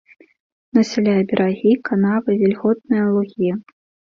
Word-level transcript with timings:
Насяляе 0.77 1.19
берагі, 1.33 1.73
канавы, 1.91 2.29
вільготныя 2.41 3.05
лугі. 3.13 3.51